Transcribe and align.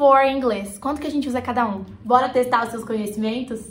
for 0.00 0.22
em 0.22 0.38
inglês. 0.38 0.78
Quanto 0.78 0.98
que 0.98 1.06
a 1.06 1.10
gente 1.10 1.28
usa 1.28 1.42
cada 1.42 1.66
um? 1.66 1.84
Bora 2.02 2.30
testar 2.30 2.64
os 2.64 2.70
seus 2.70 2.82
conhecimentos? 2.82 3.68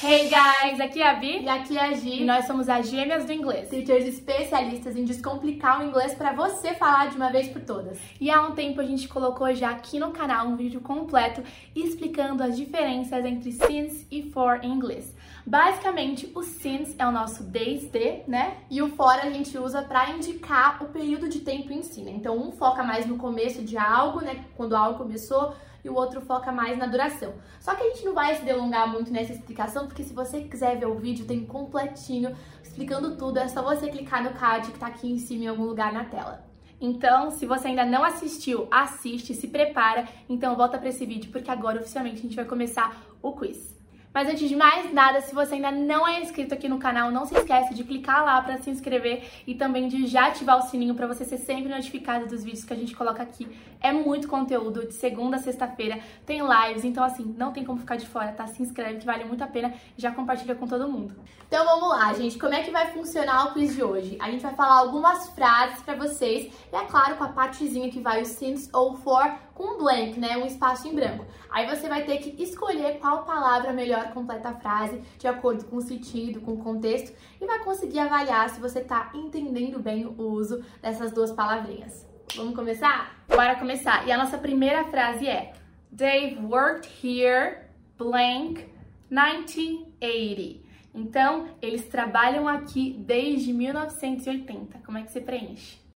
Hey 0.00 0.30
guys, 0.30 0.80
aqui 0.80 1.02
é 1.02 1.10
a 1.10 1.14
Vi 1.14 1.42
e 1.42 1.48
aqui 1.48 1.76
é 1.76 1.86
a 1.86 1.92
Gi. 1.94 2.22
E 2.22 2.24
nós 2.24 2.46
somos 2.46 2.68
as 2.68 2.88
gêmeas 2.88 3.24
do 3.24 3.32
inglês. 3.32 3.68
Teachers 3.68 4.06
especialistas 4.06 4.96
em 4.96 5.04
descomplicar 5.04 5.80
o 5.80 5.84
inglês 5.88 6.14
para 6.14 6.32
você 6.32 6.72
falar 6.72 7.08
de 7.10 7.16
uma 7.16 7.32
vez 7.32 7.48
por 7.48 7.62
todas. 7.62 7.98
E 8.20 8.30
há 8.30 8.42
um 8.42 8.52
tempo 8.52 8.80
a 8.80 8.84
gente 8.84 9.08
colocou 9.08 9.52
já 9.52 9.70
aqui 9.70 9.98
no 9.98 10.12
canal 10.12 10.46
um 10.46 10.54
vídeo 10.54 10.80
completo 10.80 11.42
explicando 11.74 12.44
as 12.44 12.56
diferenças 12.56 13.24
entre 13.24 13.50
since 13.50 14.06
e 14.08 14.30
for 14.30 14.60
em 14.62 14.72
inglês. 14.72 15.12
Basicamente, 15.46 16.30
o 16.34 16.42
since 16.42 16.94
é 16.98 17.06
o 17.06 17.12
nosso 17.12 17.42
desde, 17.42 18.22
né? 18.26 18.58
E 18.70 18.82
o 18.82 18.90
for 18.90 19.18
a 19.18 19.30
gente 19.30 19.56
usa 19.56 19.82
para 19.82 20.10
indicar 20.10 20.82
o 20.82 20.88
período 20.88 21.28
de 21.28 21.40
tempo 21.40 21.72
em 21.72 21.82
si, 21.82 22.02
né? 22.02 22.10
Então, 22.10 22.36
um 22.36 22.52
foca 22.52 22.82
mais 22.82 23.06
no 23.06 23.16
começo 23.16 23.62
de 23.62 23.76
algo, 23.76 24.20
né? 24.20 24.44
Quando 24.56 24.76
algo 24.76 24.98
começou, 24.98 25.54
e 25.84 25.88
o 25.88 25.94
outro 25.94 26.20
foca 26.20 26.50
mais 26.52 26.76
na 26.76 26.86
duração. 26.86 27.34
Só 27.60 27.74
que 27.74 27.82
a 27.82 27.88
gente 27.88 28.04
não 28.04 28.14
vai 28.14 28.34
se 28.34 28.44
delongar 28.44 28.90
muito 28.90 29.12
nessa 29.12 29.32
explicação, 29.32 29.86
porque 29.86 30.02
se 30.02 30.12
você 30.12 30.42
quiser 30.42 30.78
ver 30.78 30.86
o 30.86 30.98
vídeo, 30.98 31.26
tem 31.26 31.44
completinho 31.44 32.36
explicando 32.62 33.16
tudo, 33.16 33.38
é 33.38 33.48
só 33.48 33.62
você 33.62 33.88
clicar 33.88 34.22
no 34.22 34.34
card 34.34 34.70
que 34.70 34.78
tá 34.78 34.86
aqui 34.86 35.10
em 35.10 35.18
cima 35.18 35.44
em 35.44 35.48
algum 35.48 35.64
lugar 35.64 35.92
na 35.92 36.04
tela. 36.04 36.44
Então, 36.80 37.30
se 37.30 37.44
você 37.44 37.68
ainda 37.68 37.84
não 37.84 38.04
assistiu, 38.04 38.68
assiste, 38.70 39.34
se 39.34 39.48
prepara. 39.48 40.06
Então, 40.28 40.54
volta 40.54 40.78
para 40.78 40.88
esse 40.88 41.04
vídeo, 41.04 41.30
porque 41.32 41.50
agora 41.50 41.80
oficialmente 41.80 42.18
a 42.18 42.22
gente 42.22 42.36
vai 42.36 42.44
começar 42.44 43.02
o 43.20 43.32
quiz. 43.32 43.77
Mas 44.18 44.28
antes 44.28 44.48
de 44.48 44.56
mais 44.56 44.92
nada, 44.92 45.20
se 45.20 45.32
você 45.32 45.54
ainda 45.54 45.70
não 45.70 46.04
é 46.04 46.20
inscrito 46.20 46.52
aqui 46.52 46.68
no 46.68 46.80
canal, 46.80 47.08
não 47.08 47.24
se 47.24 47.36
esquece 47.36 47.72
de 47.72 47.84
clicar 47.84 48.24
lá 48.24 48.42
para 48.42 48.58
se 48.58 48.68
inscrever 48.68 49.22
e 49.46 49.54
também 49.54 49.86
de 49.86 50.08
já 50.08 50.26
ativar 50.26 50.58
o 50.58 50.62
sininho 50.62 50.92
para 50.96 51.06
você 51.06 51.24
ser 51.24 51.38
sempre 51.38 51.72
notificado 51.72 52.26
dos 52.26 52.42
vídeos 52.42 52.64
que 52.64 52.72
a 52.72 52.76
gente 52.76 52.96
coloca 52.96 53.22
aqui. 53.22 53.46
É 53.80 53.92
muito 53.92 54.26
conteúdo, 54.26 54.88
de 54.88 54.94
segunda 54.94 55.36
a 55.36 55.38
sexta-feira 55.38 56.00
tem 56.26 56.40
lives, 56.40 56.82
então 56.82 57.04
assim, 57.04 57.32
não 57.38 57.52
tem 57.52 57.64
como 57.64 57.78
ficar 57.78 57.94
de 57.94 58.08
fora, 58.08 58.32
tá? 58.32 58.44
Se 58.48 58.60
inscreve 58.60 58.98
que 58.98 59.06
vale 59.06 59.24
muito 59.24 59.44
a 59.44 59.46
pena 59.46 59.72
e 59.96 60.02
já 60.02 60.10
compartilha 60.10 60.56
com 60.56 60.66
todo 60.66 60.88
mundo. 60.88 61.14
Então 61.46 61.64
vamos 61.64 61.88
lá, 61.90 62.12
gente, 62.12 62.36
como 62.40 62.54
é 62.54 62.64
que 62.64 62.72
vai 62.72 62.88
funcionar 62.88 63.46
o 63.46 63.54
quiz 63.54 63.76
de 63.76 63.84
hoje? 63.84 64.18
A 64.20 64.32
gente 64.32 64.42
vai 64.42 64.54
falar 64.56 64.80
algumas 64.80 65.28
frases 65.28 65.80
para 65.80 65.94
vocês 65.94 66.52
e 66.72 66.76
é 66.76 66.84
claro 66.86 67.14
com 67.14 67.22
a 67.22 67.28
partezinha 67.28 67.88
que 67.88 68.00
vai 68.00 68.22
o 68.22 68.26
since 68.26 68.68
ou 68.72 68.96
for 68.96 69.32
com 69.58 69.74
um 69.74 69.78
blank, 69.78 70.18
né, 70.20 70.36
um 70.36 70.46
espaço 70.46 70.86
em 70.86 70.94
branco. 70.94 71.26
Aí 71.50 71.66
você 71.66 71.88
vai 71.88 72.04
ter 72.04 72.18
que 72.18 72.40
escolher 72.40 73.00
qual 73.00 73.24
palavra 73.24 73.72
melhor 73.72 74.12
completa 74.12 74.50
a 74.50 74.54
frase, 74.54 75.02
de 75.18 75.26
acordo 75.26 75.64
com 75.64 75.76
o 75.76 75.82
sentido, 75.82 76.40
com 76.40 76.52
o 76.52 76.62
contexto, 76.62 77.12
e 77.40 77.44
vai 77.44 77.58
conseguir 77.64 77.98
avaliar 77.98 78.48
se 78.50 78.60
você 78.60 78.78
está 78.78 79.10
entendendo 79.12 79.80
bem 79.80 80.06
o 80.06 80.22
uso 80.22 80.64
dessas 80.80 81.10
duas 81.10 81.32
palavrinhas. 81.32 82.06
Vamos 82.36 82.54
começar? 82.54 83.24
Bora 83.26 83.56
começar. 83.56 84.06
E 84.06 84.12
a 84.12 84.16
nossa 84.16 84.38
primeira 84.38 84.84
frase 84.84 85.26
é 85.26 85.52
Dave 85.90 86.38
worked 86.46 86.88
here 87.04 87.64
blank 87.98 88.64
1980. 89.10 90.68
Então, 90.94 91.48
eles 91.60 91.88
trabalham 91.88 92.46
aqui 92.46 92.94
desde 92.98 93.52
1980. 93.52 94.78
Como 94.84 94.98
é 94.98 95.02
que 95.02 95.10
você 95.10 95.20
preenche? 95.20 95.87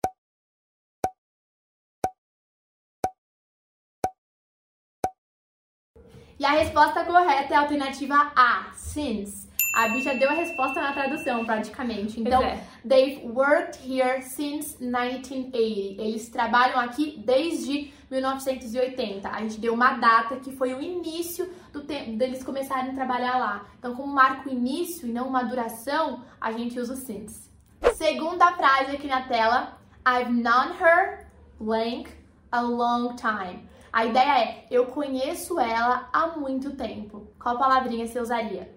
E 6.42 6.46
a 6.46 6.54
resposta 6.54 7.06
correta 7.06 7.54
é 7.54 7.56
a 7.56 7.60
alternativa 7.60 8.32
A, 8.36 8.72
since. 8.74 9.48
A 9.76 9.90
bicha 9.90 10.16
deu 10.16 10.28
a 10.28 10.34
resposta 10.34 10.82
na 10.82 10.92
tradução, 10.92 11.46
praticamente. 11.46 12.20
Então, 12.20 12.42
é. 12.42 12.66
they've 12.84 13.24
worked 13.28 13.78
here 13.88 14.24
since 14.24 14.76
1980. 14.84 16.02
Eles 16.02 16.30
trabalham 16.30 16.80
aqui 16.80 17.22
desde 17.24 17.94
1980. 18.10 19.30
A 19.30 19.40
gente 19.42 19.60
deu 19.60 19.76
uma 19.76 19.94
data 20.00 20.38
que 20.38 20.52
foi 20.52 20.74
o 20.74 20.82
início 20.82 21.48
do 21.72 21.82
tempo 21.82 22.18
deles 22.18 22.44
começarem 22.44 22.90
a 22.90 22.96
trabalhar 22.96 23.38
lá. 23.38 23.66
Então, 23.78 23.94
como 23.96 24.12
marca 24.12 24.50
o 24.50 24.52
início 24.52 25.08
e 25.08 25.12
não 25.12 25.28
uma 25.28 25.44
duração, 25.44 26.24
a 26.42 26.52
gente 26.52 26.80
usa 26.80 26.94
o 26.94 26.98
since. 26.98 27.52
Segunda 27.94 28.52
frase 28.54 28.96
aqui 28.96 29.06
na 29.06 29.22
tela. 29.28 29.78
I've 30.08 30.32
known 30.32 30.74
her 30.82 31.28
blank 31.60 32.10
a 32.52 32.62
long 32.62 33.16
time. 33.16 33.70
A 33.94 34.06
ideia 34.06 34.40
é, 34.40 34.66
eu 34.72 34.86
conheço 34.86 35.60
ela 35.60 36.10
há 36.14 36.28
muito 36.28 36.78
tempo. 36.78 37.28
Qual 37.38 37.58
palavrinha 37.58 38.08
você 38.08 38.22
usaria? 38.22 38.74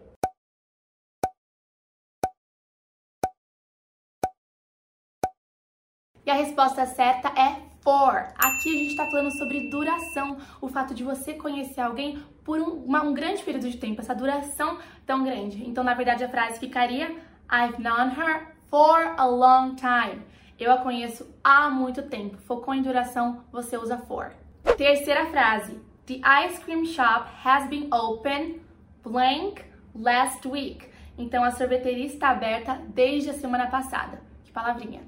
E 6.26 6.30
a 6.30 6.34
resposta 6.34 6.84
certa 6.86 7.28
é 7.28 7.62
for. 7.80 8.16
Aqui 8.36 8.70
a 8.70 8.78
gente 8.78 8.90
está 8.90 9.06
falando 9.08 9.30
sobre 9.38 9.70
duração, 9.70 10.38
o 10.60 10.68
fato 10.68 10.92
de 10.92 11.04
você 11.04 11.34
conhecer 11.34 11.80
alguém 11.80 12.20
por 12.42 12.58
um, 12.60 12.84
uma, 12.84 13.04
um 13.04 13.14
grande 13.14 13.44
período 13.44 13.70
de 13.70 13.76
tempo, 13.76 14.00
essa 14.00 14.16
duração 14.16 14.80
tão 15.06 15.22
grande. 15.22 15.62
Então, 15.64 15.84
na 15.84 15.94
verdade, 15.94 16.24
a 16.24 16.28
frase 16.28 16.58
ficaria 16.58 17.14
I've 17.48 17.80
known 17.80 18.08
her 18.18 18.56
for 18.68 19.14
a 19.16 19.26
long 19.26 19.76
time. 19.76 20.22
Eu 20.58 20.72
a 20.72 20.78
conheço 20.78 21.32
há 21.44 21.70
muito 21.70 22.02
tempo. 22.02 22.36
Focou 22.38 22.74
em 22.74 22.82
duração, 22.82 23.44
você 23.52 23.76
usa 23.76 23.96
for. 23.98 24.43
Terceira 24.76 25.26
frase. 25.26 25.80
The 26.06 26.20
ice 26.24 26.58
cream 26.58 26.84
shop 26.84 27.28
has 27.44 27.68
been 27.68 27.88
open 27.92 28.60
blank 29.02 29.64
last 29.94 30.44
week. 30.46 30.90
Então 31.16 31.44
a 31.44 31.52
sorveteria 31.52 32.06
está 32.06 32.30
aberta 32.30 32.74
desde 32.88 33.30
a 33.30 33.34
semana 33.34 33.70
passada. 33.70 34.20
Que 34.44 34.50
palavrinha? 34.50 35.02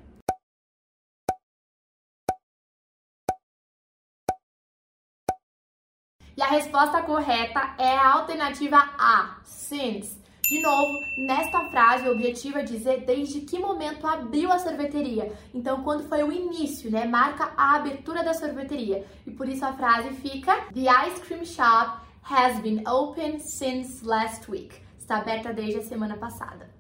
E 6.37 6.43
a 6.43 6.47
resposta 6.47 7.03
correta 7.03 7.75
é 7.79 7.97
a 7.97 8.13
alternativa 8.13 8.77
A, 8.99 9.41
since. 9.43 10.26
De 10.49 10.61
novo, 10.61 11.03
nesta 11.17 11.65
frase, 11.65 12.09
o 12.09 12.13
objetivo 12.13 12.59
é 12.59 12.63
dizer 12.63 13.01
desde 13.05 13.41
que 13.41 13.59
momento 13.59 14.07
abriu 14.07 14.53
a 14.53 14.61
sorveteria. 14.61 15.33
Então, 15.53 15.83
quando 15.83 16.09
foi 16.09 16.23
o 16.23 16.31
início, 16.31 16.89
né? 16.89 17.05
Marca 17.05 17.51
a 17.57 17.75
abertura 17.75 18.23
da 18.23 18.33
sorveteria. 18.33 19.05
E 19.27 19.33
por 19.33 19.49
isso 19.49 19.65
a 19.65 19.73
frase 19.73 20.11
fica: 20.11 20.55
The 20.73 20.89
ice 21.09 21.21
cream 21.23 21.45
shop 21.45 22.01
has 22.23 22.61
been 22.61 22.87
open 22.87 23.41
since 23.41 24.07
last 24.07 24.49
week. 24.49 24.81
Está 24.97 25.17
aberta 25.17 25.53
desde 25.53 25.81
a 25.81 25.83
semana 25.83 26.17
passada. 26.17 26.71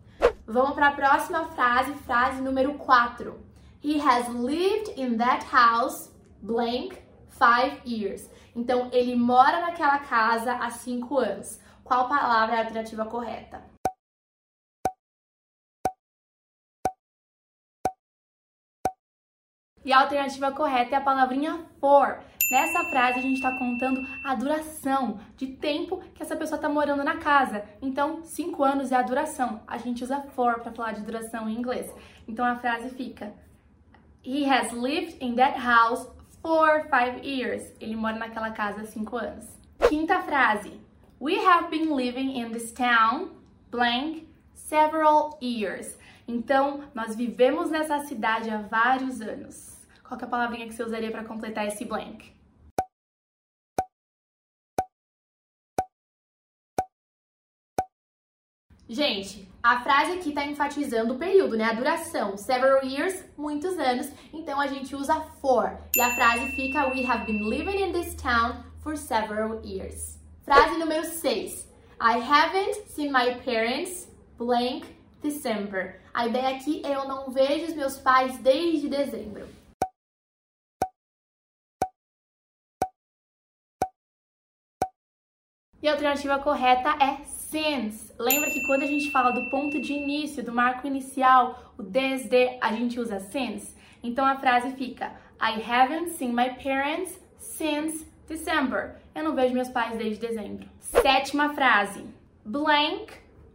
Vamos 0.46 0.74
para 0.74 0.88
a 0.88 0.92
próxima 0.92 1.46
frase, 1.46 1.92
frase 2.06 2.40
número 2.40 2.74
4. 2.74 3.36
He 3.82 4.00
has 4.00 4.28
lived 4.28 4.92
in 4.96 5.16
that 5.16 5.44
house 5.44 6.12
blank 6.40 6.96
five 7.30 7.80
years. 7.84 8.30
Então, 8.54 8.88
ele 8.92 9.16
mora 9.16 9.60
naquela 9.60 9.98
casa 9.98 10.52
há 10.52 10.70
cinco 10.70 11.18
anos. 11.18 11.58
Qual 11.86 12.08
palavra 12.08 12.56
é 12.56 12.58
a 12.58 12.62
alternativa 12.62 13.06
correta? 13.06 13.62
E 19.84 19.92
a 19.92 20.00
alternativa 20.00 20.50
correta 20.50 20.96
é 20.96 20.98
a 20.98 21.00
palavrinha 21.00 21.64
for. 21.78 22.20
Nessa 22.50 22.82
frase 22.90 23.20
a 23.20 23.22
gente 23.22 23.36
está 23.36 23.56
contando 23.56 24.04
a 24.24 24.34
duração 24.34 25.20
de 25.36 25.46
tempo 25.46 26.02
que 26.12 26.24
essa 26.24 26.34
pessoa 26.34 26.56
está 26.56 26.68
morando 26.68 27.04
na 27.04 27.18
casa. 27.18 27.64
Então, 27.80 28.24
cinco 28.24 28.64
anos 28.64 28.90
é 28.90 28.96
a 28.96 29.02
duração. 29.02 29.62
A 29.64 29.78
gente 29.78 30.02
usa 30.02 30.22
for 30.34 30.58
para 30.58 30.72
falar 30.72 30.90
de 30.90 31.02
duração 31.02 31.48
em 31.48 31.56
inglês. 31.56 31.94
Então 32.26 32.44
a 32.44 32.56
frase 32.56 32.90
fica: 32.96 33.32
He 34.24 34.44
has 34.50 34.72
lived 34.72 35.24
in 35.24 35.36
that 35.36 35.56
house 35.56 36.08
for 36.42 36.88
five 36.90 37.24
years. 37.24 37.72
Ele 37.80 37.94
mora 37.94 38.16
naquela 38.16 38.50
casa 38.50 38.80
há 38.80 38.86
cinco 38.86 39.16
anos. 39.16 39.46
Quinta 39.88 40.20
frase: 40.22 40.84
We 41.18 41.38
have 41.38 41.70
been 41.70 41.96
living 41.96 42.36
in 42.36 42.52
this 42.52 42.72
town 42.72 43.30
blank 43.70 44.28
several 44.54 45.38
years. 45.40 45.96
Então, 46.28 46.84
nós 46.94 47.16
vivemos 47.16 47.70
nessa 47.70 48.00
cidade 48.00 48.50
há 48.50 48.58
vários 48.58 49.22
anos. 49.22 49.78
Qual 50.06 50.20
é 50.20 50.24
a 50.24 50.26
palavrinha 50.26 50.66
que 50.66 50.74
você 50.74 50.82
usaria 50.82 51.10
para 51.10 51.24
completar 51.24 51.66
esse 51.66 51.86
blank? 51.86 52.34
Gente, 58.86 59.48
a 59.62 59.80
frase 59.80 60.12
aqui 60.12 60.28
está 60.28 60.44
enfatizando 60.44 61.14
o 61.14 61.18
período, 61.18 61.56
né? 61.56 61.64
A 61.64 61.72
duração. 61.72 62.36
Several 62.36 62.84
years, 62.84 63.24
muitos 63.38 63.78
anos. 63.78 64.12
Então 64.34 64.60
a 64.60 64.66
gente 64.66 64.94
usa 64.94 65.18
for. 65.40 65.76
E 65.96 66.00
a 66.00 66.14
frase 66.14 66.52
fica: 66.52 66.86
We 66.88 67.04
have 67.06 67.24
been 67.24 67.48
living 67.48 67.82
in 67.82 67.92
this 67.92 68.14
town 68.14 68.62
for 68.82 68.98
several 68.98 69.64
years. 69.64 70.15
Frase 70.46 70.78
número 70.78 71.04
6. 71.04 71.66
I 72.00 72.18
haven't 72.18 72.86
seen 72.86 73.10
my 73.10 73.34
parents 73.44 74.06
blank 74.38 74.86
December. 75.20 76.00
A 76.14 76.28
ideia 76.28 76.56
aqui 76.56 76.82
é 76.86 76.94
eu 76.94 77.08
não 77.08 77.32
vejo 77.32 77.66
os 77.66 77.74
meus 77.74 77.98
pais 77.98 78.38
desde 78.38 78.88
dezembro. 78.88 79.48
E 85.82 85.88
a 85.88 85.92
alternativa 85.94 86.38
correta 86.38 86.90
é 87.02 87.24
since. 87.24 88.12
Lembra 88.16 88.48
que 88.48 88.64
quando 88.66 88.84
a 88.84 88.86
gente 88.86 89.10
fala 89.10 89.32
do 89.32 89.50
ponto 89.50 89.80
de 89.80 89.94
início, 89.94 90.44
do 90.44 90.52
marco 90.52 90.86
inicial, 90.86 91.74
o 91.76 91.82
desde, 91.82 92.56
a 92.60 92.72
gente 92.72 93.00
usa 93.00 93.18
since? 93.18 93.76
Então 94.00 94.24
a 94.24 94.36
frase 94.36 94.70
fica 94.76 95.12
I 95.40 95.60
haven't 95.60 96.10
seen 96.10 96.32
my 96.32 96.50
parents 96.50 97.18
since 97.36 98.06
December. 98.26 98.96
Eu 99.14 99.24
não 99.24 99.34
vejo 99.34 99.54
meus 99.54 99.68
pais 99.68 99.96
desde 99.96 100.26
dezembro. 100.26 100.68
Sétima 100.80 101.54
frase. 101.54 102.04
Blank. 102.44 103.12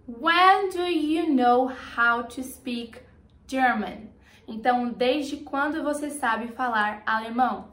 When 0.07 0.69
do 0.69 0.87
you 0.87 1.31
know 1.33 1.71
how 1.95 2.23
to 2.23 2.43
speak 2.43 2.99
German? 3.47 4.09
Então, 4.47 4.89
desde 4.89 5.37
quando 5.37 5.83
você 5.83 6.09
sabe 6.09 6.47
falar 6.49 7.03
alemão? 7.05 7.69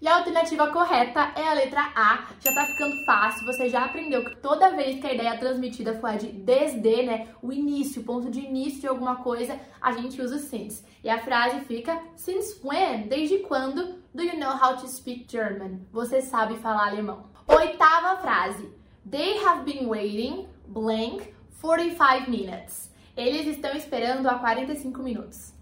E 0.00 0.06
a 0.06 0.18
alternativa 0.18 0.70
correta 0.70 1.32
é 1.34 1.48
a 1.48 1.54
letra 1.54 1.92
A. 1.92 2.28
Já 2.40 2.54
tá 2.54 2.64
ficando 2.66 3.04
fácil, 3.04 3.44
você 3.44 3.68
já 3.68 3.84
aprendeu 3.84 4.24
que 4.24 4.36
toda 4.36 4.70
vez 4.70 5.00
que 5.00 5.06
a 5.08 5.12
ideia 5.12 5.36
transmitida 5.36 5.98
for 5.98 6.16
de 6.16 6.28
desde, 6.28 7.02
né, 7.02 7.26
o 7.42 7.52
início, 7.52 8.02
o 8.02 8.04
ponto 8.04 8.30
de 8.30 8.38
início 8.38 8.80
de 8.80 8.86
alguma 8.86 9.16
coisa, 9.16 9.58
a 9.80 9.90
gente 9.92 10.22
usa 10.22 10.36
o 10.36 10.38
since. 10.38 10.84
E 11.02 11.10
a 11.10 11.18
frase 11.18 11.64
fica 11.64 12.00
since 12.14 12.60
when? 12.62 13.08
Desde 13.08 13.38
quando 13.38 13.98
do 14.14 14.22
you 14.22 14.38
know 14.38 14.56
how 14.56 14.76
to 14.76 14.86
speak 14.86 15.26
German? 15.28 15.80
Você 15.92 16.22
sabe 16.22 16.56
falar 16.58 16.88
alemão. 16.88 17.24
Oitava 17.48 18.20
frase. 18.20 18.72
They 19.10 19.38
have 19.44 19.64
been 19.64 19.88
waiting 19.88 20.46
blank 20.68 21.34
45 21.60 22.30
minutes. 22.30 22.88
Eles 23.16 23.48
estão 23.48 23.76
esperando 23.76 24.28
há 24.28 24.38
45 24.38 25.02
minutos. 25.02 25.57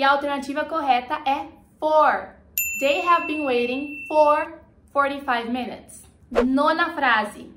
E 0.00 0.02
a 0.02 0.12
alternativa 0.12 0.64
correta 0.64 1.22
é 1.28 1.46
for. 1.78 2.34
They 2.78 3.02
have 3.02 3.26
been 3.26 3.44
waiting 3.44 4.06
for 4.08 4.62
45 4.94 5.50
minutes. 5.50 6.04
Nona 6.30 6.94
frase. 6.94 7.52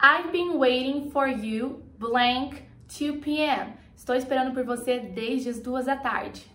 I've 0.00 0.32
been 0.32 0.58
waiting 0.58 1.12
for 1.12 1.28
you 1.28 1.84
blank 1.96 2.64
2 2.88 3.20
p.m. 3.20 3.74
Estou 3.94 4.16
esperando 4.16 4.52
por 4.52 4.64
você 4.64 4.98
desde 4.98 5.48
as 5.48 5.60
duas 5.60 5.86
da 5.86 5.94
tarde. 5.94 6.50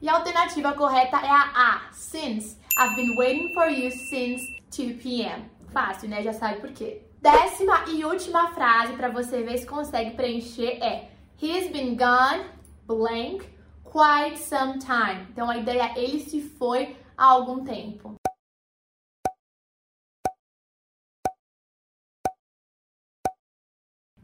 E 0.00 0.08
a 0.08 0.14
alternativa 0.14 0.72
correta 0.72 1.18
é 1.18 1.28
a 1.28 1.52
A, 1.54 1.92
since. 1.92 2.56
I've 2.78 2.96
been 2.96 3.14
waiting 3.18 3.52
for 3.52 3.68
you 3.68 3.90
since 3.90 4.42
2 4.70 4.94
p.m. 4.94 5.50
Fácil, 5.74 6.08
né? 6.08 6.22
Já 6.22 6.32
sabe 6.32 6.62
por 6.62 6.72
quê. 6.72 7.09
Décima 7.20 7.84
e 7.86 8.02
última 8.02 8.48
frase 8.54 8.94
para 8.94 9.10
você 9.10 9.42
ver 9.42 9.58
se 9.58 9.66
consegue 9.66 10.12
preencher 10.12 10.82
é 10.82 11.10
He's 11.38 11.70
been 11.70 11.94
gone 11.94 12.46
blank 12.86 13.46
quite 13.84 14.38
some 14.38 14.78
time. 14.78 15.26
Então 15.30 15.50
a 15.50 15.58
ideia 15.58 15.92
é 15.94 15.98
ele 15.98 16.20
se 16.20 16.40
foi 16.40 16.96
há 17.18 17.26
algum 17.26 17.62
tempo. 17.62 18.14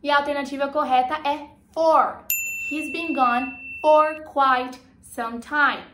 E 0.02 0.10
a 0.10 0.16
alternativa 0.16 0.68
correta 0.68 1.16
é 1.28 1.50
for. 1.74 2.24
He's 2.70 2.90
been 2.92 3.12
gone 3.12 3.52
for 3.82 4.24
quite 4.24 4.80
some 5.02 5.38
time. 5.40 5.84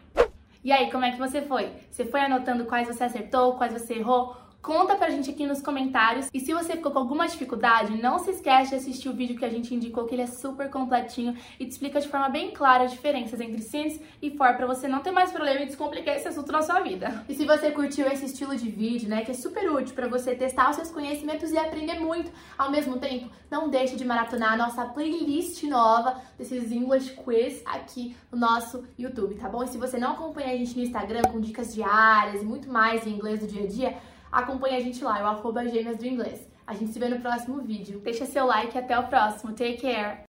E 0.62 0.70
aí, 0.70 0.88
como 0.92 1.04
é 1.04 1.10
que 1.10 1.18
você 1.18 1.42
foi? 1.42 1.72
Você 1.90 2.04
foi 2.04 2.20
anotando 2.20 2.64
quais 2.66 2.86
você 2.86 3.02
acertou, 3.02 3.56
quais 3.56 3.72
você 3.72 3.94
errou? 3.94 4.36
Conta 4.62 4.94
pra 4.94 5.10
gente 5.10 5.28
aqui 5.28 5.44
nos 5.44 5.60
comentários. 5.60 6.28
E 6.32 6.38
se 6.38 6.54
você 6.54 6.74
ficou 6.74 6.92
com 6.92 7.00
alguma 7.00 7.26
dificuldade, 7.26 8.00
não 8.00 8.20
se 8.20 8.30
esquece 8.30 8.70
de 8.70 8.76
assistir 8.76 9.08
o 9.08 9.12
vídeo 9.12 9.36
que 9.36 9.44
a 9.44 9.50
gente 9.50 9.74
indicou, 9.74 10.04
que 10.04 10.14
ele 10.14 10.22
é 10.22 10.26
super 10.28 10.70
completinho 10.70 11.36
e 11.58 11.66
te 11.66 11.72
explica 11.72 12.00
de 12.00 12.06
forma 12.06 12.28
bem 12.28 12.52
clara 12.52 12.84
as 12.84 12.92
diferenças 12.92 13.40
entre 13.40 13.60
since 13.60 14.00
e 14.22 14.30
for, 14.30 14.54
pra 14.54 14.64
você 14.64 14.86
não 14.86 15.00
ter 15.00 15.10
mais 15.10 15.32
problema 15.32 15.62
e 15.62 15.66
descomplicar 15.66 16.14
esse 16.14 16.28
assunto 16.28 16.52
na 16.52 16.62
sua 16.62 16.78
vida. 16.78 17.24
E 17.28 17.34
se 17.34 17.44
você 17.44 17.72
curtiu 17.72 18.06
esse 18.06 18.26
estilo 18.26 18.54
de 18.54 18.70
vídeo, 18.70 19.08
né, 19.08 19.24
que 19.24 19.32
é 19.32 19.34
super 19.34 19.68
útil 19.68 19.96
para 19.96 20.06
você 20.06 20.32
testar 20.32 20.70
os 20.70 20.76
seus 20.76 20.92
conhecimentos 20.92 21.50
e 21.50 21.58
aprender 21.58 21.98
muito 21.98 22.30
ao 22.56 22.70
mesmo 22.70 23.00
tempo, 23.00 23.28
não 23.50 23.68
deixe 23.68 23.96
de 23.96 24.04
maratonar 24.04 24.52
a 24.52 24.56
nossa 24.56 24.84
playlist 24.84 25.64
nova 25.64 26.22
desses 26.38 26.70
English 26.70 27.16
Quiz 27.16 27.62
aqui 27.66 28.14
no 28.30 28.38
nosso 28.38 28.84
YouTube, 28.96 29.34
tá 29.34 29.48
bom? 29.48 29.64
E 29.64 29.66
se 29.66 29.76
você 29.76 29.98
não 29.98 30.12
acompanha 30.12 30.54
a 30.54 30.56
gente 30.56 30.76
no 30.76 30.84
Instagram 30.84 31.22
com 31.22 31.40
dicas 31.40 31.74
diárias 31.74 32.42
e 32.42 32.44
muito 32.44 32.70
mais 32.70 33.04
em 33.04 33.10
inglês 33.10 33.40
do 33.40 33.48
dia 33.48 33.64
a 33.64 33.66
dia, 33.66 34.11
acompanhe 34.32 34.76
a 34.76 34.80
gente 34.80 35.04
lá, 35.04 35.18
é 35.20 35.22
o 35.22 35.26
arroba 35.26 35.68
gêmeas 35.68 35.98
do 35.98 36.06
inglês. 36.06 36.48
A 36.66 36.74
gente 36.74 36.92
se 36.92 36.98
vê 36.98 37.08
no 37.08 37.20
próximo 37.20 37.60
vídeo. 37.60 38.00
Deixa 38.00 38.24
seu 38.24 38.46
like 38.46 38.74
e 38.74 38.78
até 38.78 38.98
o 38.98 39.06
próximo. 39.06 39.52
Take 39.52 39.82
care! 39.82 40.20